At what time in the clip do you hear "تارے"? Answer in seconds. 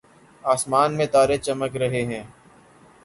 1.07-1.37